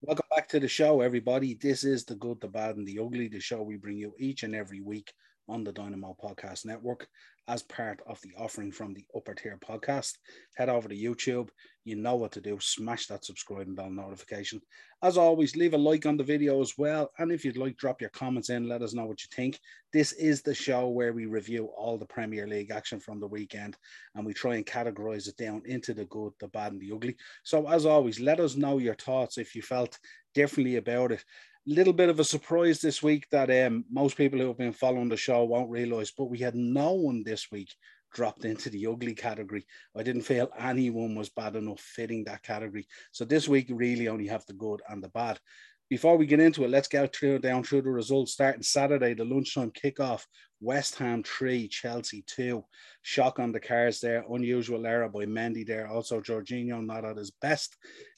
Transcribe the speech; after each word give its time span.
Welcome 0.00 0.26
back 0.30 0.48
to 0.50 0.60
the 0.60 0.68
show, 0.68 1.00
everybody. 1.00 1.54
This 1.54 1.82
is 1.82 2.04
the 2.04 2.14
good, 2.14 2.40
the 2.40 2.46
bad, 2.46 2.76
and 2.76 2.86
the 2.86 3.00
ugly, 3.00 3.26
the 3.26 3.40
show 3.40 3.62
we 3.62 3.76
bring 3.76 3.96
you 3.96 4.14
each 4.16 4.44
and 4.44 4.54
every 4.54 4.80
week 4.80 5.12
on 5.48 5.64
the 5.64 5.72
Dynamo 5.72 6.16
Podcast 6.22 6.64
Network 6.66 7.08
as 7.48 7.62
part 7.62 8.00
of 8.06 8.20
the 8.20 8.30
offering 8.38 8.70
from 8.70 8.92
the 8.92 9.04
Upper 9.16 9.34
Tier 9.34 9.58
Podcast. 9.58 10.12
Head 10.56 10.68
over 10.68 10.88
to 10.88 10.94
YouTube. 10.94 11.48
You 11.84 11.96
know 11.96 12.16
what 12.16 12.32
to 12.32 12.42
do. 12.42 12.58
Smash 12.60 13.06
that 13.06 13.24
subscribe 13.24 13.66
and 13.66 13.74
bell 13.74 13.88
notification. 13.88 14.60
As 15.02 15.16
always, 15.16 15.56
leave 15.56 15.72
a 15.72 15.78
like 15.78 16.04
on 16.04 16.18
the 16.18 16.24
video 16.24 16.60
as 16.60 16.74
well. 16.76 17.10
And 17.18 17.32
if 17.32 17.46
you'd 17.46 17.56
like, 17.56 17.78
drop 17.78 18.02
your 18.02 18.10
comments 18.10 18.50
in. 18.50 18.68
Let 18.68 18.82
us 18.82 18.92
know 18.92 19.06
what 19.06 19.22
you 19.22 19.28
think. 19.34 19.58
This 19.94 20.12
is 20.12 20.42
the 20.42 20.54
show 20.54 20.88
where 20.88 21.14
we 21.14 21.24
review 21.24 21.70
all 21.76 21.96
the 21.96 22.04
Premier 22.04 22.46
League 22.46 22.70
action 22.70 23.00
from 23.00 23.18
the 23.18 23.26
weekend 23.26 23.78
and 24.14 24.26
we 24.26 24.34
try 24.34 24.56
and 24.56 24.66
categorize 24.66 25.28
it 25.28 25.38
down 25.38 25.62
into 25.64 25.94
the 25.94 26.04
good, 26.06 26.32
the 26.40 26.48
bad, 26.48 26.72
and 26.72 26.80
the 26.80 26.92
ugly. 26.94 27.16
So, 27.44 27.66
as 27.66 27.86
always, 27.86 28.20
let 28.20 28.40
us 28.40 28.56
know 28.56 28.76
your 28.76 28.96
thoughts 28.96 29.38
if 29.38 29.54
you 29.54 29.62
felt 29.62 29.98
differently 30.34 30.76
about 30.76 31.12
it 31.12 31.24
little 31.68 31.92
bit 31.92 32.08
of 32.08 32.18
a 32.18 32.24
surprise 32.24 32.80
this 32.80 33.02
week 33.02 33.26
that 33.30 33.50
um, 33.66 33.84
most 33.90 34.16
people 34.16 34.38
who 34.38 34.48
have 34.48 34.56
been 34.58 34.72
following 34.72 35.08
the 35.08 35.16
show 35.16 35.44
won't 35.44 35.70
realize, 35.70 36.10
but 36.10 36.30
we 36.30 36.38
had 36.38 36.54
no 36.54 36.92
one 36.94 37.22
this 37.22 37.50
week 37.52 37.74
dropped 38.12 38.46
into 38.46 38.70
the 38.70 38.86
ugly 38.86 39.14
category. 39.14 39.66
I 39.94 40.02
didn't 40.02 40.22
feel 40.22 40.50
anyone 40.58 41.14
was 41.14 41.28
bad 41.28 41.56
enough 41.56 41.80
fitting 41.80 42.24
that 42.24 42.42
category. 42.42 42.86
So 43.12 43.26
this 43.26 43.48
week, 43.48 43.66
really 43.70 44.08
only 44.08 44.26
have 44.28 44.46
the 44.46 44.54
good 44.54 44.80
and 44.88 45.02
the 45.02 45.10
bad 45.10 45.38
before 45.88 46.16
we 46.16 46.26
get 46.26 46.40
into 46.40 46.64
it, 46.64 46.70
let's 46.70 46.88
go 46.88 47.06
through 47.06 47.38
down 47.40 47.62
through 47.62 47.82
the 47.82 47.90
results. 47.90 48.32
Starting 48.32 48.62
Saturday, 48.62 49.14
the 49.14 49.24
lunchtime 49.24 49.70
kickoff: 49.70 50.24
West 50.60 50.96
Ham 50.96 51.22
three, 51.22 51.68
Chelsea 51.68 52.22
two. 52.26 52.64
Shock 53.02 53.38
on 53.38 53.52
the 53.52 53.60
cars 53.60 54.00
there. 54.00 54.24
Unusual 54.30 54.86
error 54.86 55.08
by 55.08 55.24
Mendy 55.24 55.66
there. 55.66 55.88
Also, 55.88 56.20
Jorginho 56.20 56.84
not 56.84 57.04
at 57.04 57.16
his 57.16 57.30
best. 57.30 57.76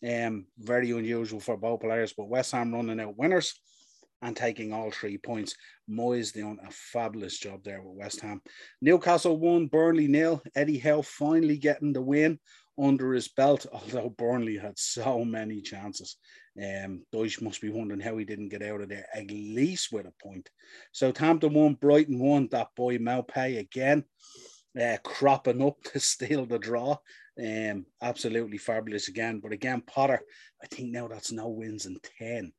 Um, 0.08 0.46
very 0.58 0.90
unusual 0.90 1.40
for 1.40 1.56
both 1.56 1.80
players. 1.80 2.12
But 2.12 2.28
West 2.28 2.52
Ham 2.52 2.74
running 2.74 3.00
out 3.00 3.16
winners 3.16 3.60
and 4.22 4.36
taking 4.36 4.72
all 4.72 4.90
three 4.90 5.18
points. 5.18 5.54
Moyes 5.88 6.32
doing 6.32 6.58
a 6.66 6.70
fabulous 6.70 7.38
job 7.38 7.62
there 7.64 7.82
with 7.82 7.96
West 7.96 8.20
Ham. 8.20 8.42
Newcastle 8.80 9.38
1, 9.38 9.66
Burnley 9.66 10.08
nil. 10.08 10.42
Eddie 10.54 10.78
Howe 10.78 11.02
finally 11.02 11.56
getting 11.56 11.92
the 11.92 12.02
win 12.02 12.38
under 12.80 13.12
his 13.12 13.28
belt, 13.28 13.66
although 13.72 14.10
Burnley 14.10 14.56
had 14.56 14.78
so 14.78 15.24
many 15.24 15.60
chances. 15.60 16.16
Um, 16.58 17.04
Dyche 17.14 17.40
must 17.42 17.60
be 17.60 17.70
wondering 17.70 18.00
how 18.00 18.16
he 18.16 18.24
didn't 18.24 18.48
get 18.48 18.62
out 18.62 18.80
of 18.80 18.88
there 18.88 19.06
at 19.14 19.30
least 19.30 19.92
with 19.92 20.06
a 20.06 20.12
point. 20.22 20.50
So, 20.92 21.08
Southampton 21.08 21.54
won, 21.54 21.74
Brighton 21.74 22.18
won. 22.18 22.48
That 22.50 22.68
boy 22.76 22.98
Maupay 22.98 23.58
again, 23.58 24.04
uh, 24.80 24.96
cropping 25.04 25.62
up 25.62 25.82
to 25.92 26.00
steal 26.00 26.46
the 26.46 26.58
draw. 26.58 26.96
Um, 27.38 27.86
absolutely 28.02 28.58
fabulous 28.58 29.08
again. 29.08 29.40
But 29.40 29.52
again, 29.52 29.82
Potter, 29.86 30.20
I 30.62 30.66
think 30.66 30.90
now 30.90 31.08
that's 31.08 31.32
no 31.32 31.48
wins 31.48 31.86
in 31.86 31.98
10. 32.18 32.52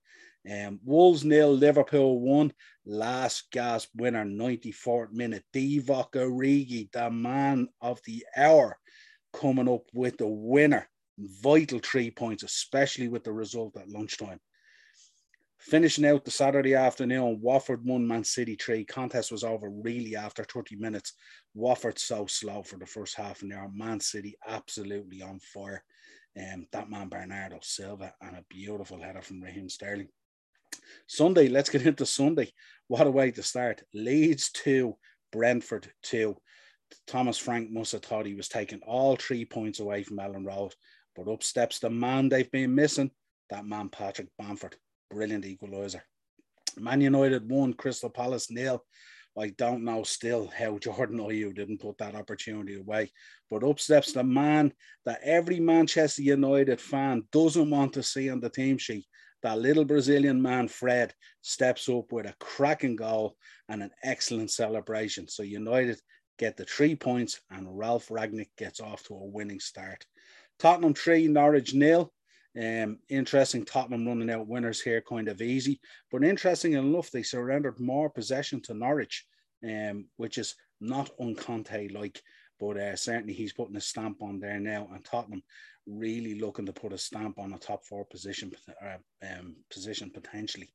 Um, 0.49 0.79
Wolves 0.83 1.23
nil, 1.23 1.53
Liverpool 1.53 2.19
one. 2.19 2.51
Last 2.85 3.51
gasp 3.51 3.89
winner, 3.95 4.25
94th 4.25 5.11
minute. 5.11 5.43
Divock 5.53 6.13
Origi, 6.13 6.91
the 6.91 7.11
man 7.11 7.67
of 7.79 7.99
the 8.05 8.25
hour, 8.35 8.79
coming 9.33 9.69
up 9.69 9.83
with 9.93 10.17
the 10.17 10.27
winner 10.27 10.87
vital 11.17 11.79
three 11.79 12.11
points, 12.11 12.43
especially 12.43 13.07
with 13.07 13.23
the 13.23 13.31
result 13.31 13.77
at 13.77 13.89
lunchtime. 13.89 14.39
Finishing 15.59 16.05
out 16.05 16.25
the 16.25 16.31
Saturday 16.31 16.73
afternoon, 16.73 17.39
Watford 17.39 17.85
won 17.85 18.07
Man 18.07 18.23
City 18.23 18.55
three. 18.55 18.83
Contest 18.83 19.31
was 19.31 19.43
over 19.43 19.69
really 19.69 20.15
after 20.15 20.43
30 20.43 20.75
minutes. 20.77 21.13
Watford 21.53 21.99
so 21.99 22.25
slow 22.25 22.63
for 22.63 22.77
the 22.77 22.85
first 22.85 23.15
half 23.15 23.43
an 23.43 23.53
hour. 23.53 23.69
Man 23.71 23.99
City 23.99 24.35
absolutely 24.47 25.21
on 25.21 25.39
fire. 25.39 25.83
Um, 26.35 26.65
that 26.71 26.89
man 26.89 27.09
Bernardo 27.09 27.59
Silva 27.61 28.13
and 28.21 28.37
a 28.37 28.45
beautiful 28.49 28.99
header 28.99 29.21
from 29.21 29.41
Raheem 29.41 29.69
Sterling. 29.69 30.07
Sunday, 31.05 31.47
let's 31.47 31.69
get 31.69 31.85
into 31.85 32.05
Sunday. 32.07 32.51
What 32.87 33.05
a 33.05 33.11
way 33.11 33.29
to 33.31 33.43
start. 33.43 33.83
Leeds 33.93 34.49
2, 34.51 34.95
Brentford 35.31 35.91
2. 36.03 36.35
Thomas 37.07 37.37
Frank 37.37 37.71
must 37.71 37.91
have 37.93 38.03
thought 38.03 38.25
he 38.25 38.35
was 38.35 38.49
taking 38.49 38.79
all 38.81 39.15
three 39.15 39.45
points 39.45 39.79
away 39.79 40.03
from 40.03 40.17
Elland 40.17 40.45
Road 40.45 40.73
but 41.15 41.27
up 41.27 41.43
steps 41.43 41.79
the 41.79 41.89
man 41.89 42.29
they've 42.29 42.51
been 42.51 42.73
missing, 42.73 43.11
that 43.49 43.65
man 43.65 43.89
Patrick 43.89 44.29
Bamford. 44.37 44.75
Brilliant 45.09 45.45
equaliser. 45.45 46.01
Man 46.77 47.01
United 47.01 47.49
won, 47.49 47.73
Crystal 47.73 48.09
Palace 48.09 48.49
nil. 48.49 48.83
I 49.37 49.49
don't 49.49 49.83
know 49.83 50.03
still 50.03 50.47
how 50.47 50.77
Jordan 50.79 51.19
Ayew 51.19 51.53
didn't 51.53 51.81
put 51.81 51.97
that 51.97 52.15
opportunity 52.15 52.75
away. 52.75 53.11
But 53.49 53.63
up 53.63 53.79
steps 53.79 54.13
the 54.13 54.23
man 54.23 54.73
that 55.05 55.19
every 55.23 55.59
Manchester 55.59 56.21
United 56.21 56.79
fan 56.79 57.23
doesn't 57.31 57.69
want 57.69 57.93
to 57.93 58.03
see 58.03 58.29
on 58.29 58.39
the 58.39 58.49
team 58.49 58.77
sheet. 58.77 59.05
That 59.43 59.59
little 59.59 59.85
Brazilian 59.85 60.41
man, 60.41 60.67
Fred, 60.67 61.13
steps 61.41 61.89
up 61.89 62.11
with 62.11 62.27
a 62.27 62.35
cracking 62.39 62.95
goal 62.95 63.35
and 63.67 63.81
an 63.81 63.91
excellent 64.03 64.51
celebration. 64.51 65.27
So 65.27 65.43
United 65.43 65.99
get 66.41 66.57
the 66.57 66.65
three 66.65 66.95
points 66.95 67.39
and 67.51 67.77
Ralph 67.77 68.09
Rangnick 68.09 68.49
gets 68.57 68.81
off 68.81 69.03
to 69.03 69.13
a 69.13 69.25
winning 69.25 69.59
start. 69.59 70.03
Tottenham 70.57 70.95
three, 70.95 71.27
Norwich 71.27 71.75
nil. 71.75 72.11
Um, 72.57 72.97
interesting 73.09 73.63
Tottenham 73.63 74.07
running 74.07 74.31
out 74.31 74.47
winners 74.47 74.81
here, 74.81 75.03
kind 75.07 75.27
of 75.29 75.39
easy. 75.39 75.79
But 76.11 76.23
interesting 76.23 76.73
enough, 76.73 77.11
they 77.11 77.21
surrendered 77.21 77.79
more 77.79 78.09
possession 78.09 78.59
to 78.63 78.73
Norwich, 78.73 79.23
um, 79.63 80.07
which 80.17 80.39
is 80.39 80.55
not 80.79 81.11
un-Conte 81.19 81.89
like, 81.89 82.19
but 82.59 82.75
uh, 82.75 82.95
certainly 82.95 83.33
he's 83.33 83.53
putting 83.53 83.77
a 83.77 83.81
stamp 83.81 84.23
on 84.23 84.39
there 84.39 84.59
now. 84.59 84.89
And 84.91 85.05
Tottenham 85.05 85.43
really 85.85 86.39
looking 86.39 86.65
to 86.65 86.73
put 86.73 86.91
a 86.91 86.97
stamp 86.97 87.37
on 87.37 87.53
a 87.53 87.59
top 87.59 87.85
four 87.85 88.05
position 88.05 88.51
uh, 88.83 88.97
um, 89.23 89.57
position 89.71 90.09
potentially. 90.09 90.73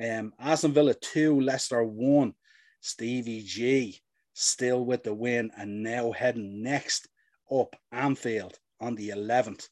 Um, 0.00 0.32
Aston 0.38 0.72
Villa 0.72 0.94
two, 0.94 1.40
Leicester 1.40 1.82
one. 1.82 2.34
Stevie 2.80 3.42
G 3.42 4.00
still 4.34 4.84
with 4.84 5.02
the 5.02 5.14
win 5.14 5.50
and 5.56 5.82
now 5.82 6.12
heading 6.12 6.62
next 6.62 7.08
up 7.50 7.76
Anfield 7.90 8.58
on 8.80 8.94
the 8.94 9.10
11th. 9.10 9.68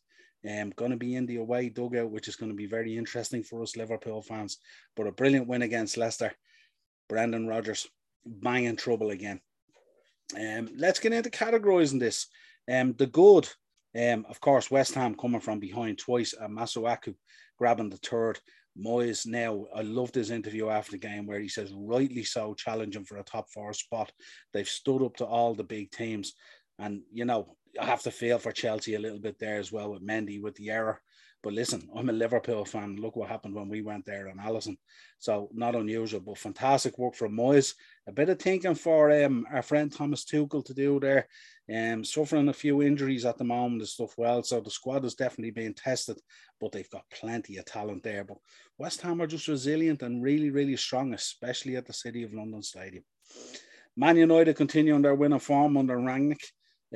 Um, 0.48 0.70
going 0.70 0.90
to 0.90 0.96
be 0.96 1.16
in 1.16 1.26
the 1.26 1.36
away 1.36 1.68
dugout, 1.68 2.10
which 2.10 2.28
is 2.28 2.36
going 2.36 2.50
to 2.50 2.56
be 2.56 2.66
very 2.66 2.96
interesting 2.96 3.42
for 3.42 3.62
us 3.62 3.76
Liverpool 3.76 4.22
fans. 4.22 4.58
But 4.96 5.06
a 5.06 5.12
brilliant 5.12 5.46
win 5.46 5.62
against 5.62 5.98
Leicester. 5.98 6.32
Brendan 7.08 7.46
Rodgers 7.46 7.86
banging 8.24 8.76
trouble 8.76 9.10
again. 9.10 9.40
Um, 10.34 10.68
let's 10.76 11.00
get 11.00 11.12
into 11.12 11.28
categorizing 11.28 12.00
this. 12.00 12.26
Um, 12.70 12.94
the 12.94 13.06
good, 13.06 13.48
um, 13.98 14.24
of 14.28 14.40
course, 14.40 14.70
West 14.70 14.94
Ham 14.94 15.14
coming 15.14 15.40
from 15.40 15.58
behind 15.58 15.98
twice, 15.98 16.34
uh, 16.40 16.46
Masuaku 16.46 17.14
grabbing 17.58 17.90
the 17.90 17.96
third. 17.98 18.38
Moyes 18.78 19.26
now, 19.26 19.66
I 19.74 19.82
loved 19.82 20.14
his 20.14 20.30
interview 20.30 20.68
after 20.68 20.92
the 20.92 20.98
game 20.98 21.26
where 21.26 21.40
he 21.40 21.48
says, 21.48 21.72
rightly 21.74 22.24
so, 22.24 22.54
challenging 22.54 23.04
for 23.04 23.18
a 23.18 23.22
top 23.22 23.50
four 23.50 23.72
spot. 23.72 24.12
They've 24.52 24.68
stood 24.68 25.02
up 25.02 25.16
to 25.16 25.26
all 25.26 25.54
the 25.54 25.64
big 25.64 25.90
teams. 25.90 26.34
And, 26.78 27.02
you 27.12 27.24
know, 27.24 27.56
I 27.80 27.84
have 27.84 28.02
to 28.02 28.10
feel 28.10 28.38
for 28.38 28.52
Chelsea 28.52 28.94
a 28.94 29.00
little 29.00 29.18
bit 29.18 29.38
there 29.38 29.58
as 29.58 29.70
well 29.70 29.92
with 29.92 30.06
Mendy 30.06 30.40
with 30.40 30.54
the 30.54 30.70
error. 30.70 31.00
But 31.42 31.54
listen, 31.54 31.88
I'm 31.96 32.10
a 32.10 32.12
Liverpool 32.12 32.66
fan. 32.66 32.96
Look 32.96 33.16
what 33.16 33.30
happened 33.30 33.54
when 33.54 33.68
we 33.68 33.80
went 33.80 34.04
there 34.04 34.28
on 34.28 34.36
Alisson. 34.36 34.76
So 35.18 35.48
not 35.54 35.74
unusual, 35.74 36.20
but 36.20 36.36
fantastic 36.36 36.98
work 36.98 37.14
from 37.14 37.32
Moyes. 37.32 37.74
A 38.06 38.12
bit 38.12 38.28
of 38.28 38.38
thinking 38.38 38.74
for 38.74 39.10
um, 39.24 39.46
our 39.50 39.62
friend 39.62 39.90
Thomas 39.90 40.24
Tuchel 40.24 40.64
to 40.66 40.74
do 40.74 41.00
there. 41.00 41.28
Um, 41.74 42.04
suffering 42.04 42.48
a 42.48 42.52
few 42.52 42.82
injuries 42.82 43.24
at 43.24 43.38
the 43.38 43.44
moment 43.44 43.80
and 43.80 43.88
stuff. 43.88 44.18
Well, 44.18 44.42
so 44.42 44.60
the 44.60 44.70
squad 44.70 45.04
is 45.04 45.14
definitely 45.14 45.52
being 45.52 45.72
tested, 45.72 46.18
but 46.60 46.72
they've 46.72 46.90
got 46.90 47.08
plenty 47.10 47.56
of 47.56 47.64
talent 47.64 48.02
there. 48.02 48.24
But 48.24 48.38
West 48.76 49.00
Ham 49.02 49.22
are 49.22 49.26
just 49.26 49.48
resilient 49.48 50.02
and 50.02 50.22
really, 50.22 50.50
really 50.50 50.76
strong, 50.76 51.14
especially 51.14 51.76
at 51.76 51.86
the 51.86 51.92
City 51.92 52.22
of 52.22 52.34
London 52.34 52.62
Stadium. 52.62 53.04
Man 53.96 54.16
United 54.16 54.56
continue 54.56 54.94
on 54.94 55.02
their 55.02 55.14
winning 55.14 55.38
form 55.38 55.76
under 55.76 55.96
Rangnick. 55.96 56.42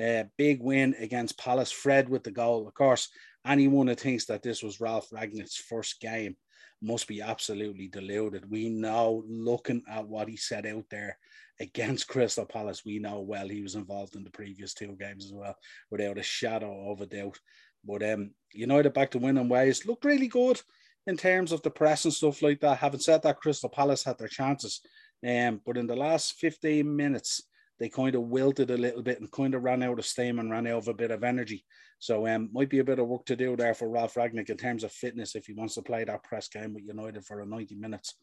Uh, 0.00 0.24
big 0.36 0.60
win 0.60 0.94
against 0.98 1.38
Palace. 1.38 1.70
Fred 1.70 2.08
with 2.08 2.24
the 2.24 2.30
goal. 2.30 2.66
Of 2.66 2.74
course, 2.74 3.08
anyone 3.46 3.86
who 3.86 3.94
thinks 3.94 4.26
that 4.26 4.42
this 4.42 4.62
was 4.62 4.80
Ralph 4.80 5.10
Rangnick's 5.10 5.56
first 5.56 6.00
game 6.00 6.36
must 6.82 7.08
be 7.08 7.22
absolutely 7.22 7.88
deluded. 7.88 8.50
We 8.50 8.68
know, 8.68 9.24
looking 9.26 9.82
at 9.90 10.06
what 10.06 10.28
he 10.28 10.36
said 10.36 10.66
out 10.66 10.84
there 10.90 11.18
against 11.60 12.08
Crystal 12.08 12.44
Palace, 12.44 12.84
we 12.84 12.98
know 12.98 13.20
well 13.20 13.48
he 13.48 13.62
was 13.62 13.74
involved 13.74 14.16
in 14.16 14.24
the 14.24 14.30
previous 14.30 14.74
two 14.74 14.96
games 14.98 15.24
as 15.24 15.32
well, 15.32 15.56
without 15.90 16.18
a 16.18 16.22
shadow 16.22 16.90
of 16.90 17.00
a 17.00 17.06
doubt. 17.06 17.38
But 17.84 18.02
um, 18.02 18.30
United 18.52 18.94
back 18.94 19.10
to 19.12 19.18
winning 19.18 19.48
ways 19.48 19.86
looked 19.86 20.04
really 20.04 20.28
good 20.28 20.60
in 21.06 21.16
terms 21.16 21.52
of 21.52 21.62
the 21.62 21.70
press 21.70 22.04
and 22.04 22.14
stuff 22.14 22.42
like 22.42 22.60
that. 22.60 22.78
Having 22.78 23.00
said 23.00 23.22
that, 23.22 23.40
Crystal 23.40 23.68
Palace 23.68 24.04
had 24.04 24.18
their 24.18 24.28
chances. 24.28 24.80
Um, 25.26 25.60
but 25.64 25.76
in 25.76 25.86
the 25.86 25.96
last 25.96 26.34
15 26.34 26.94
minutes, 26.94 27.42
they 27.84 27.90
kind 27.90 28.14
of 28.14 28.22
wilted 28.22 28.70
a 28.70 28.78
little 28.78 29.02
bit 29.02 29.20
and 29.20 29.30
kind 29.30 29.54
of 29.54 29.62
ran 29.62 29.82
out 29.82 29.98
of 29.98 30.06
steam 30.06 30.38
and 30.38 30.50
ran 30.50 30.66
out 30.66 30.78
of 30.78 30.88
a 30.88 30.94
bit 30.94 31.10
of 31.10 31.22
energy. 31.22 31.66
So 31.98 32.26
um, 32.26 32.48
might 32.50 32.70
be 32.70 32.78
a 32.78 32.84
bit 32.84 32.98
of 32.98 33.06
work 33.06 33.26
to 33.26 33.36
do 33.36 33.56
there 33.56 33.74
for 33.74 33.90
Ralph 33.90 34.14
Rangnick 34.14 34.48
in 34.48 34.56
terms 34.56 34.84
of 34.84 34.92
fitness 34.92 35.34
if 35.34 35.44
he 35.44 35.52
wants 35.52 35.74
to 35.74 35.82
play 35.82 36.02
that 36.02 36.24
press 36.24 36.48
game 36.48 36.72
with 36.72 36.86
United 36.86 37.26
for 37.26 37.40
a 37.40 37.46
90 37.46 37.74
minutes. 37.74 38.14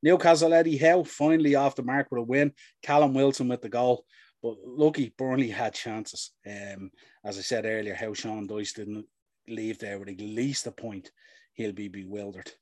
Newcastle 0.00 0.54
Eddie 0.54 0.76
Howe 0.76 1.02
finally 1.02 1.56
off 1.56 1.74
the 1.74 1.82
mark 1.82 2.06
with 2.12 2.20
a 2.20 2.22
win. 2.22 2.52
Callum 2.84 3.14
Wilson 3.14 3.48
with 3.48 3.62
the 3.62 3.68
goal. 3.68 4.04
But 4.40 4.58
lucky 4.64 5.12
Burnley 5.18 5.50
had 5.50 5.74
chances. 5.74 6.30
Um, 6.46 6.92
as 7.24 7.36
I 7.36 7.40
said 7.40 7.64
earlier, 7.64 7.96
how 7.96 8.14
Sean 8.14 8.46
Dyche 8.46 8.76
didn't 8.76 9.06
leave 9.48 9.80
there 9.80 9.98
with 9.98 10.10
at 10.10 10.20
least 10.20 10.68
a 10.68 10.70
point. 10.70 11.10
he'll 11.54 11.72
be 11.72 11.88
bewildered. 11.88 12.52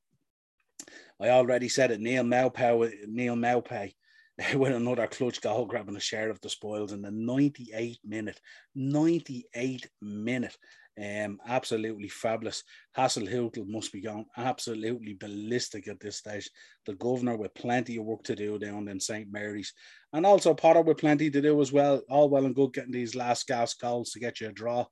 I 1.20 1.29
already 1.29 1.69
said 1.69 1.90
it. 1.90 2.00
Neal 2.00 2.25
Maupay, 2.25 3.06
Neal 3.06 3.37
Maupay 3.37 3.93
with 4.55 4.73
another 4.73 5.06
clutch 5.06 5.40
goal, 5.40 5.67
grabbing 5.67 5.96
a 5.96 6.00
share 6.00 6.31
of 6.31 6.40
the 6.40 6.49
spoils 6.49 6.93
in 6.93 7.02
the 7.02 7.11
98 7.11 7.99
minute. 8.05 8.40
98 8.75 9.88
minute. 10.00 10.56
Um, 11.00 11.38
absolutely 11.46 12.08
fabulous. 12.08 12.64
Hasenhüttl 12.96 13.67
must 13.67 13.93
be 13.93 14.02
going 14.02 14.26
absolutely 14.37 15.14
ballistic 15.14 15.88
at 15.88 16.00
this 16.00 16.19
stage. 16.19 16.50
The 16.84 16.94
governor 16.94 17.37
with 17.37 17.55
plenty 17.55 17.96
of 17.96 18.05
work 18.05 18.25
to 18.25 18.34
do 18.34 18.58
down 18.58 18.88
in 18.88 19.00
St. 19.00 19.31
Mary's, 19.31 19.73
and 20.12 20.26
also 20.26 20.52
Potter 20.52 20.82
with 20.82 20.99
plenty 20.99 21.31
to 21.31 21.40
do 21.40 21.61
as 21.62 21.73
well. 21.73 22.02
All 22.11 22.29
well 22.29 22.44
and 22.44 22.55
good 22.55 22.75
getting 22.75 22.93
these 22.93 23.14
last 23.14 23.46
gas 23.46 23.73
goals 23.73 24.11
to 24.12 24.20
get 24.20 24.40
you 24.40 24.49
a 24.49 24.52
draw. 24.52 24.84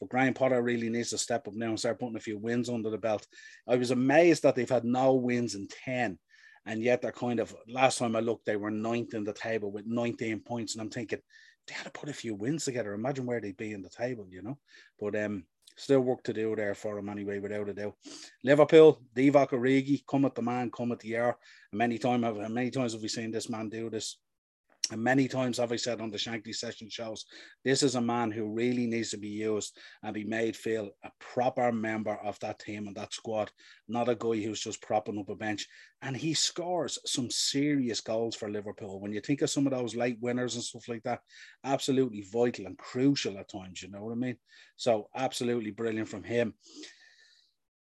But 0.00 0.10
Graham 0.10 0.34
Potter 0.34 0.62
really 0.62 0.90
needs 0.90 1.10
to 1.10 1.18
step 1.18 1.48
up 1.48 1.54
now 1.54 1.70
and 1.70 1.78
start 1.78 1.98
putting 1.98 2.16
a 2.16 2.20
few 2.20 2.38
wins 2.38 2.68
under 2.68 2.90
the 2.90 2.98
belt. 2.98 3.26
I 3.66 3.76
was 3.76 3.90
amazed 3.90 4.44
that 4.44 4.54
they've 4.54 4.68
had 4.68 4.84
no 4.84 5.14
wins 5.14 5.56
in 5.56 5.66
10 5.84 6.18
and 6.68 6.82
yet 6.82 7.00
they're 7.00 7.12
kind 7.12 7.40
of 7.40 7.56
last 7.66 7.98
time 7.98 8.14
I 8.14 8.20
looked, 8.20 8.44
they 8.44 8.56
were 8.56 8.70
ninth 8.70 9.14
in 9.14 9.24
the 9.24 9.32
table 9.32 9.72
with 9.72 9.86
19 9.86 10.40
points. 10.40 10.74
And 10.74 10.82
I'm 10.82 10.90
thinking 10.90 11.18
they 11.66 11.74
had 11.74 11.84
to 11.84 11.90
put 11.90 12.10
a 12.10 12.12
few 12.12 12.34
wins 12.34 12.66
together. 12.66 12.92
Imagine 12.92 13.24
where 13.24 13.40
they'd 13.40 13.56
be 13.56 13.72
in 13.72 13.80
the 13.80 13.88
table, 13.88 14.26
you 14.30 14.42
know. 14.42 14.58
But 15.00 15.16
um 15.16 15.44
still 15.76 16.00
work 16.00 16.22
to 16.24 16.32
do 16.32 16.54
there 16.56 16.74
for 16.74 16.96
them 16.96 17.08
anyway, 17.08 17.38
without 17.38 17.68
a 17.68 17.72
doubt. 17.72 17.94
Liverpool, 18.44 19.00
Divock 19.16 19.50
Origi, 19.50 20.02
come 20.06 20.26
at 20.26 20.34
the 20.34 20.42
man, 20.42 20.70
come 20.70 20.92
at 20.92 20.98
the 20.98 21.14
air. 21.14 21.38
Many 21.72 21.98
times 21.98 22.24
have 22.24 22.50
many 22.50 22.70
times 22.70 22.92
have 22.92 23.02
we 23.02 23.08
seen 23.08 23.30
this 23.30 23.48
man 23.48 23.70
do 23.70 23.88
this 23.88 24.18
and 24.90 25.02
many 25.02 25.28
times 25.28 25.58
have 25.58 25.72
I 25.72 25.76
said 25.76 26.00
on 26.00 26.10
the 26.10 26.16
Shankly 26.16 26.54
session 26.54 26.88
shows, 26.88 27.26
this 27.64 27.82
is 27.82 27.94
a 27.94 28.00
man 28.00 28.30
who 28.30 28.52
really 28.52 28.86
needs 28.86 29.10
to 29.10 29.18
be 29.18 29.28
used 29.28 29.76
and 30.02 30.14
be 30.14 30.24
made 30.24 30.56
feel 30.56 30.90
a 31.04 31.10
proper 31.20 31.70
member 31.72 32.14
of 32.24 32.38
that 32.40 32.58
team 32.58 32.86
and 32.86 32.96
that 32.96 33.12
squad, 33.12 33.50
not 33.86 34.08
a 34.08 34.14
guy 34.14 34.42
who's 34.42 34.60
just 34.60 34.80
propping 34.80 35.18
up 35.18 35.28
a 35.28 35.34
bench. 35.34 35.66
And 36.00 36.16
he 36.16 36.32
scores 36.32 36.98
some 37.04 37.30
serious 37.30 38.00
goals 38.00 38.34
for 38.34 38.50
Liverpool. 38.50 39.00
When 39.00 39.12
you 39.12 39.20
think 39.20 39.42
of 39.42 39.50
some 39.50 39.66
of 39.66 39.72
those 39.72 39.96
late 39.96 40.18
winners 40.20 40.54
and 40.54 40.64
stuff 40.64 40.88
like 40.88 41.02
that, 41.02 41.20
absolutely 41.64 42.24
vital 42.32 42.66
and 42.66 42.78
crucial 42.78 43.38
at 43.38 43.50
times, 43.50 43.82
you 43.82 43.90
know 43.90 44.04
what 44.04 44.12
I 44.12 44.16
mean? 44.16 44.36
So 44.76 45.08
absolutely 45.14 45.70
brilliant 45.70 46.08
from 46.08 46.22
him 46.22 46.54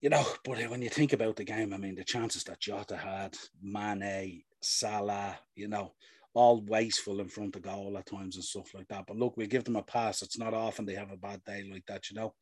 you 0.00 0.10
know, 0.10 0.26
but 0.44 0.58
when 0.68 0.82
you 0.82 0.90
think 0.90 1.14
about 1.14 1.34
the 1.34 1.44
game, 1.44 1.72
I 1.72 1.78
mean, 1.78 1.94
the 1.94 2.04
chances 2.04 2.44
that 2.44 2.60
Jota 2.60 2.94
had, 2.94 3.38
Mane, 3.62 4.42
Salah, 4.60 5.38
you 5.54 5.66
know, 5.66 5.94
all 6.34 6.60
wasteful 6.62 7.20
in 7.20 7.28
front 7.28 7.54
of 7.54 7.62
goal 7.62 7.96
at 7.96 8.06
times 8.06 8.34
and 8.34 8.44
stuff 8.44 8.74
like 8.74 8.88
that. 8.88 9.04
But 9.06 9.16
look, 9.16 9.36
we 9.36 9.46
give 9.46 9.64
them 9.64 9.76
a 9.76 9.82
pass. 9.82 10.20
It's 10.20 10.38
not 10.38 10.52
often 10.52 10.84
they 10.84 10.94
have 10.94 11.12
a 11.12 11.16
bad 11.16 11.42
day 11.44 11.68
like 11.70 11.86
that, 11.86 12.10
you 12.10 12.16
know. 12.16 12.34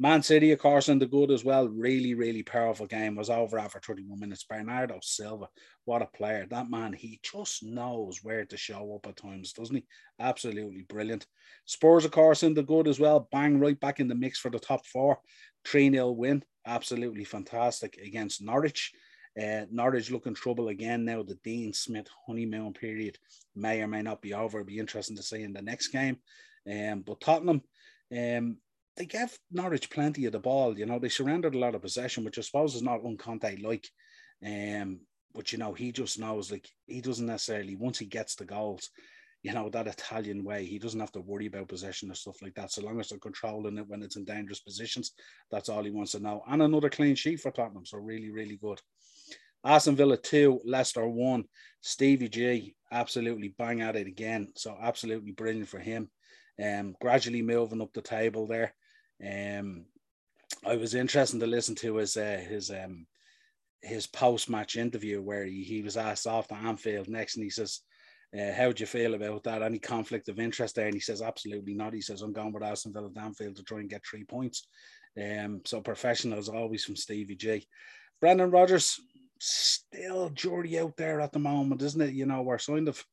Man 0.00 0.22
City, 0.22 0.52
of 0.52 0.58
course, 0.58 0.88
in 0.88 0.98
the 0.98 1.06
good 1.06 1.30
as 1.30 1.44
well. 1.44 1.68
Really, 1.68 2.14
really 2.14 2.42
powerful 2.42 2.86
game. 2.86 3.16
Was 3.16 3.30
over 3.30 3.58
after 3.58 3.80
31 3.80 4.18
minutes. 4.20 4.44
Bernardo 4.44 4.98
Silva, 5.02 5.48
what 5.84 6.02
a 6.02 6.06
player. 6.06 6.46
That 6.50 6.70
man, 6.70 6.92
he 6.92 7.20
just 7.22 7.64
knows 7.64 8.20
where 8.22 8.44
to 8.44 8.56
show 8.56 8.94
up 8.94 9.08
at 9.08 9.16
times, 9.16 9.52
doesn't 9.52 9.74
he? 9.74 9.84
Absolutely 10.20 10.82
brilliant. 10.88 11.26
Spurs, 11.64 12.04
of 12.04 12.10
course, 12.10 12.42
in 12.42 12.54
the 12.54 12.62
good 12.62 12.86
as 12.86 13.00
well. 13.00 13.28
Bang 13.32 13.58
right 13.58 13.78
back 13.78 13.98
in 13.98 14.08
the 14.08 14.14
mix 14.14 14.38
for 14.38 14.50
the 14.50 14.60
top 14.60 14.86
four. 14.86 15.18
3 15.64 15.90
0 15.90 16.10
win. 16.12 16.44
Absolutely 16.66 17.24
fantastic 17.24 17.96
against 18.04 18.42
Norwich. 18.42 18.92
Uh, 19.38 19.66
Norwich 19.70 20.10
looking 20.10 20.34
trouble 20.34 20.68
again 20.68 21.04
now. 21.04 21.22
The 21.22 21.38
Dean 21.44 21.72
Smith 21.72 22.08
honeymoon 22.26 22.72
period 22.72 23.18
may 23.54 23.82
or 23.82 23.86
may 23.86 24.02
not 24.02 24.20
be 24.20 24.34
over. 24.34 24.58
It'll 24.58 24.66
be 24.66 24.78
interesting 24.78 25.16
to 25.16 25.22
see 25.22 25.42
in 25.42 25.52
the 25.52 25.62
next 25.62 25.88
game. 25.88 26.18
Um, 26.70 27.02
but 27.06 27.20
Tottenham, 27.20 27.62
um, 28.16 28.56
they 28.96 29.06
gave 29.06 29.38
Norwich 29.52 29.90
plenty 29.90 30.24
of 30.26 30.32
the 30.32 30.40
ball. 30.40 30.76
You 30.76 30.86
know, 30.86 30.98
they 30.98 31.08
surrendered 31.08 31.54
a 31.54 31.58
lot 31.58 31.74
of 31.74 31.82
possession, 31.82 32.24
which 32.24 32.38
I 32.38 32.42
suppose 32.42 32.74
is 32.74 32.82
not 32.82 33.04
un-Conte 33.04 33.58
like. 33.58 33.88
Um, 34.44 35.00
but 35.34 35.52
you 35.52 35.58
know, 35.58 35.72
he 35.72 35.92
just 35.92 36.18
knows 36.18 36.50
like 36.50 36.68
he 36.86 37.00
doesn't 37.00 37.26
necessarily 37.26 37.76
once 37.76 37.98
he 37.98 38.06
gets 38.06 38.34
the 38.34 38.44
goals, 38.44 38.90
you 39.42 39.52
know, 39.52 39.68
that 39.68 39.86
Italian 39.86 40.42
way, 40.42 40.64
he 40.64 40.80
doesn't 40.80 40.98
have 40.98 41.12
to 41.12 41.20
worry 41.20 41.46
about 41.46 41.68
possession 41.68 42.10
or 42.10 42.14
stuff 42.14 42.42
like 42.42 42.54
that. 42.54 42.72
So 42.72 42.82
long 42.82 42.98
as 42.98 43.08
they're 43.08 43.18
controlling 43.18 43.78
it 43.78 43.86
when 43.86 44.02
it's 44.02 44.16
in 44.16 44.24
dangerous 44.24 44.60
positions, 44.60 45.12
that's 45.50 45.68
all 45.68 45.84
he 45.84 45.90
wants 45.90 46.12
to 46.12 46.20
know. 46.20 46.42
And 46.48 46.62
another 46.62 46.90
clean 46.90 47.14
sheet 47.14 47.40
for 47.40 47.52
Tottenham. 47.52 47.86
So 47.86 47.98
really, 47.98 48.30
really 48.30 48.56
good. 48.56 48.80
Aston 49.64 49.96
Villa 49.96 50.16
2, 50.16 50.62
Leicester 50.64 51.06
1. 51.06 51.44
Stevie 51.80 52.28
G 52.28 52.74
absolutely 52.90 53.54
bang 53.58 53.82
at 53.82 53.96
it 53.96 54.06
again. 54.06 54.48
So 54.56 54.76
absolutely 54.80 55.32
brilliant 55.32 55.68
for 55.68 55.78
him. 55.78 56.10
Um, 56.62 56.96
gradually 57.00 57.42
moving 57.42 57.80
up 57.80 57.92
the 57.92 58.02
table 58.02 58.46
there. 58.46 58.74
Um, 59.24 59.86
I 60.66 60.76
was 60.76 60.94
interested 60.94 61.40
to 61.40 61.46
listen 61.46 61.74
to 61.76 61.96
his 61.96 62.16
uh, 62.16 62.42
his 62.48 62.70
um, 62.70 63.06
his 63.82 64.06
post 64.06 64.50
match 64.50 64.76
interview 64.76 65.22
where 65.22 65.44
he, 65.44 65.62
he 65.62 65.82
was 65.82 65.96
asked 65.96 66.24
the 66.24 66.54
Anfield 66.54 67.08
next, 67.08 67.36
and 67.36 67.44
he 67.44 67.50
says, 67.50 67.80
uh, 68.36 68.52
"How 68.52 68.72
do 68.72 68.80
you 68.80 68.86
feel 68.86 69.14
about 69.14 69.44
that? 69.44 69.62
Any 69.62 69.78
conflict 69.78 70.28
of 70.28 70.40
interest 70.40 70.74
there?" 70.74 70.86
And 70.86 70.94
he 70.94 71.00
says, 71.00 71.22
"Absolutely 71.22 71.74
not." 71.74 71.94
He 71.94 72.00
says, 72.00 72.22
"I'm 72.22 72.32
going 72.32 72.52
with 72.52 72.62
Aston 72.62 72.92
Villa 72.92 73.10
Anfield 73.20 73.56
to 73.56 73.62
try 73.62 73.78
and 73.80 73.90
get 73.90 74.04
three 74.04 74.24
points." 74.24 74.66
Um, 75.20 75.60
so 75.64 75.80
professional 75.80 76.38
as 76.38 76.48
always 76.48 76.84
from 76.84 76.96
Stevie 76.96 77.36
G. 77.36 77.66
Brendan 78.20 78.50
Rodgers, 78.50 79.00
still 79.38 80.30
jury 80.30 80.78
out 80.78 80.96
there 80.96 81.20
at 81.20 81.32
the 81.32 81.38
moment, 81.38 81.82
isn't 81.82 82.00
it? 82.00 82.14
You 82.14 82.26
know, 82.26 82.42
we're 82.42 82.58
kind 82.58 82.88
of 82.88 83.04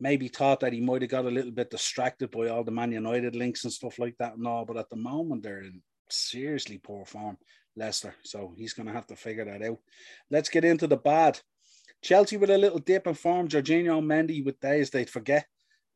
maybe 0.00 0.28
thought 0.28 0.60
that 0.60 0.72
he 0.72 0.80
might 0.80 1.02
have 1.02 1.10
got 1.10 1.26
a 1.26 1.30
little 1.30 1.50
bit 1.50 1.70
distracted 1.70 2.30
by 2.30 2.48
all 2.48 2.64
the 2.64 2.70
Man 2.70 2.92
United 2.92 3.36
links 3.36 3.64
and 3.64 3.72
stuff 3.72 3.98
like 3.98 4.16
that 4.18 4.36
and 4.36 4.46
all, 4.46 4.64
but 4.64 4.78
at 4.78 4.88
the 4.88 4.96
moment 4.96 5.42
they're 5.42 5.62
in 5.62 5.82
seriously 6.08 6.78
poor 6.78 7.04
form, 7.04 7.36
Leicester. 7.76 8.14
So 8.24 8.54
he's 8.56 8.72
going 8.72 8.86
to 8.86 8.92
have 8.92 9.06
to 9.08 9.16
figure 9.16 9.44
that 9.44 9.62
out. 9.62 9.78
Let's 10.30 10.48
get 10.48 10.64
into 10.64 10.86
the 10.86 10.96
bad. 10.96 11.38
Chelsea 12.02 12.38
with 12.38 12.50
a 12.50 12.56
little 12.56 12.78
dip 12.78 13.06
in 13.06 13.14
form. 13.14 13.48
Jorginho 13.48 14.02
Mendy 14.02 14.44
with 14.44 14.58
days 14.60 14.90
they'd 14.90 15.10
forget. 15.10 15.46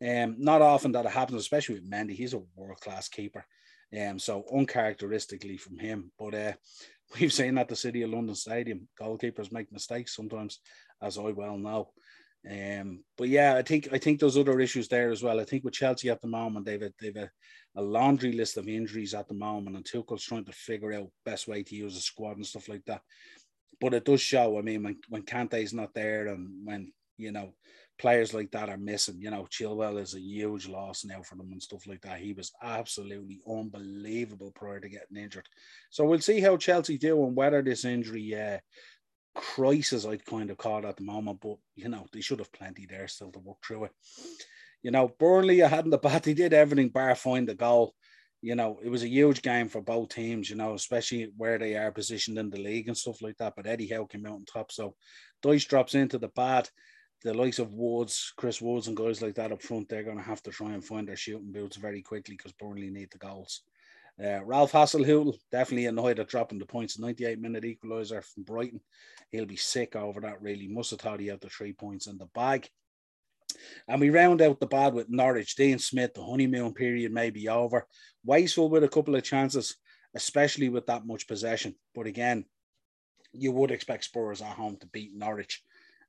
Um, 0.06 0.36
not 0.38 0.60
often 0.60 0.92
that 0.92 1.06
it 1.06 1.12
happens, 1.12 1.40
especially 1.40 1.76
with 1.76 1.90
Mendy. 1.90 2.12
He's 2.12 2.34
a 2.34 2.42
world 2.56 2.80
class 2.80 3.08
keeper. 3.08 3.46
Um, 3.98 4.18
so 4.18 4.44
uncharacteristically 4.52 5.56
from 5.56 5.78
him. 5.78 6.10
But 6.18 6.34
uh, 6.34 6.52
we've 7.18 7.32
seen 7.32 7.58
at 7.58 7.68
the 7.68 7.76
City 7.76 8.02
of 8.02 8.10
London 8.10 8.34
Stadium, 8.34 8.88
goalkeepers 9.00 9.52
make 9.52 9.72
mistakes 9.72 10.14
sometimes, 10.14 10.60
as 11.02 11.18
I 11.18 11.30
well 11.30 11.56
know. 11.56 11.90
Um, 12.50 13.02
but 13.16 13.28
yeah, 13.28 13.56
I 13.56 13.62
think 13.62 13.88
I 13.92 13.98
think 13.98 14.20
there's 14.20 14.36
other 14.36 14.60
issues 14.60 14.88
there 14.88 15.10
as 15.10 15.22
well. 15.22 15.40
I 15.40 15.44
think 15.44 15.64
with 15.64 15.74
Chelsea 15.74 16.10
at 16.10 16.20
the 16.20 16.28
moment, 16.28 16.66
they've 16.66 16.82
a, 16.82 16.92
they've 17.00 17.16
a, 17.16 17.30
a 17.76 17.82
laundry 17.82 18.32
list 18.32 18.58
of 18.58 18.68
injuries 18.68 19.14
at 19.14 19.28
the 19.28 19.34
moment, 19.34 19.76
and 19.76 19.84
Tuchel's 19.84 20.24
trying 20.24 20.44
to 20.44 20.52
figure 20.52 20.92
out 20.92 21.10
best 21.24 21.48
way 21.48 21.62
to 21.62 21.74
use 21.74 21.94
the 21.94 22.00
squad 22.00 22.36
and 22.36 22.46
stuff 22.46 22.68
like 22.68 22.84
that. 22.86 23.00
But 23.80 23.94
it 23.94 24.04
does 24.04 24.20
show. 24.20 24.58
I 24.58 24.62
mean, 24.62 24.82
when 24.82 24.96
when 25.08 25.22
Kante's 25.22 25.72
not 25.72 25.94
there, 25.94 26.26
and 26.26 26.66
when 26.66 26.92
you 27.16 27.32
know 27.32 27.54
players 27.98 28.34
like 28.34 28.50
that 28.52 28.68
are 28.68 28.76
missing. 28.76 29.20
You 29.20 29.30
know, 29.30 29.46
Chilwell 29.50 30.00
is 30.00 30.14
a 30.14 30.20
huge 30.20 30.68
loss 30.68 31.04
now 31.04 31.22
for 31.22 31.36
them 31.36 31.52
and 31.52 31.62
stuff 31.62 31.86
like 31.86 32.00
that. 32.02 32.18
He 32.18 32.32
was 32.32 32.52
absolutely 32.62 33.40
unbelievable 33.48 34.52
prior 34.54 34.80
to 34.80 34.88
getting 34.88 35.16
injured. 35.16 35.48
So 35.90 36.04
we'll 36.04 36.20
see 36.20 36.40
how 36.40 36.56
Chelsea 36.56 36.98
do 36.98 37.24
and 37.24 37.36
whether 37.36 37.62
this 37.62 37.84
injury 37.84 38.34
uh, 38.34 38.58
crisis 39.34 40.06
I'd 40.06 40.24
kind 40.24 40.50
of 40.50 40.58
call 40.58 40.78
it 40.78 40.84
at 40.84 40.96
the 40.96 41.04
moment. 41.04 41.40
But 41.40 41.56
you 41.76 41.88
know, 41.88 42.06
they 42.12 42.20
should 42.20 42.40
have 42.40 42.52
plenty 42.52 42.86
there 42.86 43.08
still 43.08 43.32
to 43.32 43.38
work 43.38 43.58
through 43.64 43.84
it. 43.84 43.92
You 44.82 44.90
know, 44.90 45.08
Burnley, 45.18 45.62
I 45.62 45.68
hadn't 45.68 45.90
the 45.90 45.98
bat. 45.98 46.24
They 46.24 46.34
did 46.34 46.52
everything 46.52 46.90
bar 46.90 47.14
find 47.14 47.48
the 47.48 47.54
goal. 47.54 47.94
You 48.42 48.54
know, 48.54 48.78
it 48.84 48.90
was 48.90 49.02
a 49.02 49.08
huge 49.08 49.40
game 49.40 49.68
for 49.68 49.80
both 49.80 50.10
teams, 50.10 50.50
you 50.50 50.56
know, 50.56 50.74
especially 50.74 51.32
where 51.38 51.56
they 51.56 51.76
are 51.76 51.90
positioned 51.90 52.36
in 52.36 52.50
the 52.50 52.58
league 52.58 52.88
and 52.88 52.96
stuff 52.96 53.22
like 53.22 53.38
that. 53.38 53.54
But 53.56 53.66
Eddie 53.66 53.88
Howe 53.88 54.04
came 54.04 54.26
out 54.26 54.34
on 54.34 54.44
top. 54.44 54.70
So 54.70 54.94
Dyche 55.42 55.66
drops 55.66 55.94
into 55.94 56.18
the 56.18 56.28
bat 56.28 56.70
the 57.24 57.34
likes 57.34 57.58
of 57.58 57.74
Woods, 57.74 58.32
Chris 58.36 58.60
Woods, 58.60 58.86
and 58.86 58.96
guys 58.96 59.22
like 59.22 59.34
that 59.36 59.50
up 59.50 59.62
front, 59.62 59.88
they're 59.88 60.04
going 60.04 60.18
to 60.18 60.22
have 60.22 60.42
to 60.42 60.50
try 60.50 60.72
and 60.72 60.84
find 60.84 61.08
their 61.08 61.16
shooting 61.16 61.50
boots 61.50 61.76
very 61.76 62.02
quickly 62.02 62.36
because 62.36 62.52
Burnley 62.52 62.90
need 62.90 63.08
the 63.10 63.18
goals. 63.18 63.62
Uh, 64.22 64.44
Ralph 64.44 64.72
Hasenhüttl 64.72 65.34
definitely 65.50 65.86
annoyed 65.86 66.20
at 66.20 66.28
dropping 66.28 66.58
the 66.58 66.66
points. 66.66 66.98
98 66.98 67.40
minute 67.40 67.64
equaliser 67.64 68.22
from 68.22 68.44
Brighton. 68.44 68.80
He'll 69.32 69.46
be 69.46 69.56
sick 69.56 69.96
over 69.96 70.20
that, 70.20 70.40
really. 70.40 70.68
Must 70.68 70.90
have 70.90 71.00
thought 71.00 71.18
he 71.18 71.26
had 71.28 71.40
the 71.40 71.48
three 71.48 71.72
points 71.72 72.06
in 72.06 72.18
the 72.18 72.26
bag. 72.26 72.68
And 73.88 74.00
we 74.00 74.10
round 74.10 74.42
out 74.42 74.60
the 74.60 74.66
bad 74.66 74.92
with 74.92 75.08
Norwich. 75.08 75.56
Dean 75.56 75.78
Smith, 75.78 76.14
the 76.14 76.22
honeymoon 76.22 76.74
period 76.74 77.12
may 77.12 77.30
be 77.30 77.48
over. 77.48 77.86
Wasteful 78.24 78.68
with 78.68 78.84
a 78.84 78.88
couple 78.88 79.16
of 79.16 79.24
chances, 79.24 79.76
especially 80.14 80.68
with 80.68 80.86
that 80.86 81.06
much 81.06 81.26
possession. 81.26 81.74
But 81.94 82.06
again, 82.06 82.44
you 83.32 83.50
would 83.50 83.70
expect 83.70 84.04
Spurs 84.04 84.42
at 84.42 84.56
home 84.56 84.76
to 84.80 84.86
beat 84.88 85.12
Norwich. 85.14 85.62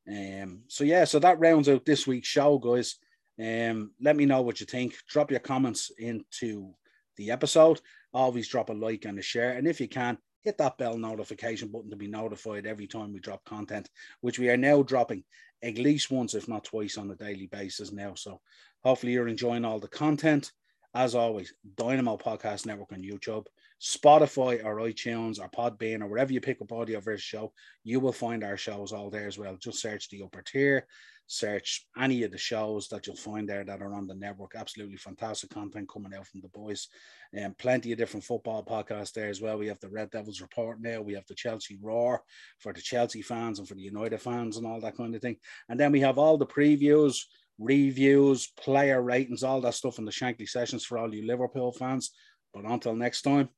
Um, 0.08 0.62
so 0.68 0.84
yeah, 0.84 1.06
so 1.06 1.20
that 1.20 1.40
rounds 1.40 1.70
out 1.70 1.86
this 1.86 2.06
week's 2.06 2.28
show, 2.28 2.58
guys. 2.58 2.98
Um, 3.40 3.92
let 4.00 4.16
me 4.16 4.26
know 4.26 4.42
what 4.42 4.60
you 4.60 4.66
think. 4.66 4.96
Drop 5.10 5.32
your 5.32 5.40
comments 5.40 5.92
into 5.98 6.74
the 7.18 7.32
episode. 7.32 7.82
Always 8.14 8.48
drop 8.48 8.70
a 8.70 8.74
like 8.74 9.06
and 9.06 9.20
a 9.20 9.22
share, 9.22 9.54
and 9.54 9.68
if 9.68 9.82
you 9.82 9.88
can, 9.88 10.18
hit 10.46 10.58
that 10.60 10.78
bell 10.78 10.98
notification 10.98 11.70
button 11.70 11.90
to 11.90 11.96
be 11.96 12.08
notified 12.08 12.68
every 12.68 12.86
time 12.86 13.12
we 13.12 13.20
drop 13.20 13.44
content, 13.46 13.90
which 14.22 14.38
we 14.38 14.48
are 14.50 14.58
now 14.58 14.84
dropping 14.84 15.24
at 15.64 15.80
least 15.80 16.12
once, 16.12 16.36
if 16.36 16.48
not 16.48 16.64
twice, 16.64 16.98
on 16.98 17.10
a 17.10 17.16
daily 17.16 17.48
basis 17.48 17.92
now. 17.92 18.14
So 18.14 18.40
hopefully 18.84 19.14
you're 19.14 19.28
enjoying 19.28 19.66
all 19.66 19.80
the 19.80 19.88
content. 19.88 20.52
As 20.96 21.14
always, 21.14 21.54
Dynamo 21.76 22.16
Podcast 22.16 22.66
Network 22.66 22.94
on 22.94 23.02
YouTube. 23.02 23.48
Spotify 23.82 24.64
or 24.64 24.78
iTunes 24.78 25.42
or 25.42 25.50
Podbean 25.50 26.02
or 26.02 26.08
wherever 26.08 26.32
you 26.32 26.40
pick 26.40 26.62
up 26.62 26.72
audio 26.72 27.02
for 27.02 27.18
show, 27.18 27.52
you 27.84 28.00
will 28.00 28.14
find 28.14 28.46
our 28.46 28.56
shows 28.56 28.94
all 28.94 29.10
there 29.10 29.28
as 29.28 29.38
well. 29.38 29.58
Just 29.58 29.82
search 29.82 30.08
the 30.08 30.24
upper 30.24 30.42
tier, 30.42 30.88
search 31.28 31.86
any 32.00 32.24
of 32.24 32.32
the 32.32 32.38
shows 32.38 32.88
that 32.88 33.06
you'll 33.06 33.18
find 33.18 33.50
there 33.50 33.66
that 33.66 33.82
are 33.82 33.94
on 33.94 34.08
the 34.08 34.16
network. 34.16 34.54
Absolutely 34.56 34.96
fantastic 34.96 35.50
content 35.50 35.90
coming 35.90 36.14
out 36.18 36.28
from 36.28 36.40
the 36.40 36.48
boys. 36.48 36.88
And 37.34 37.48
um, 37.48 37.56
plenty 37.60 37.92
of 37.92 37.98
different 37.98 38.24
football 38.24 38.64
podcasts 38.64 39.12
there 39.12 39.28
as 39.28 39.42
well. 39.42 39.58
We 39.58 39.68
have 39.68 39.82
the 39.82 39.90
Red 39.90 40.12
Devils 40.12 40.40
Report 40.40 40.82
now. 40.82 41.02
We 41.02 41.16
have 41.16 41.28
the 41.28 41.36
Chelsea 41.36 41.78
Roar 41.82 42.24
for 42.60 42.72
the 42.72 42.80
Chelsea 42.80 43.22
fans 43.22 43.60
and 43.60 43.68
for 43.68 43.76
the 43.76 43.82
United 43.82 44.22
fans 44.22 44.56
and 44.56 44.66
all 44.66 44.80
that 44.80 44.96
kind 44.96 45.14
of 45.14 45.22
thing. 45.22 45.36
And 45.68 45.78
then 45.78 45.92
we 45.92 46.00
have 46.00 46.18
all 46.18 46.38
the 46.38 46.46
previews, 46.46 47.18
reviews, 47.60 48.48
player 48.60 49.02
ratings, 49.02 49.44
all 49.44 49.62
that 49.62 49.74
stuff 49.74 50.00
in 50.00 50.06
the 50.06 50.12
Shankly 50.12 50.48
sessions 50.48 50.86
for 50.86 50.98
all 50.98 51.14
you 51.14 51.26
Liverpool 51.26 51.72
fans. 51.72 52.12
But 52.54 52.66
until 52.66 52.96
next 52.96 53.22
time, 53.24 53.50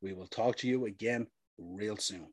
we 0.00 0.12
will 0.12 0.26
talk 0.26 0.56
to 0.56 0.68
you 0.68 0.86
again 0.86 1.26
real 1.58 1.96
soon. 1.96 2.28